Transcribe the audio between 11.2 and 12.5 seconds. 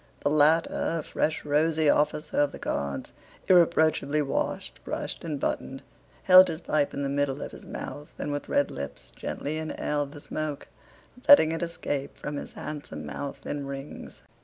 letting it escape from